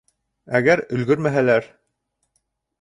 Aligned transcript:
—Әгәр 0.59 0.81
өлгөрмәһәләр... 0.97 1.71